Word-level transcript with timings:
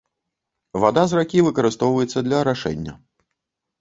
Вада 0.83 1.03
з 1.11 1.19
ракі 1.21 1.43
выкарыстоўваецца 1.47 2.25
для 2.29 2.37
арашэння. 2.47 2.93